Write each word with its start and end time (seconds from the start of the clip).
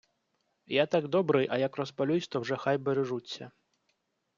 Я 0.75 0.85
так 0.85 1.07
добрий, 1.07 1.47
а 1.51 1.57
як 1.57 1.77
розпалюсь, 1.77 2.27
то 2.27 2.39
вже 2.39 2.55
хай 2.55 2.77
бережуться... 2.77 3.51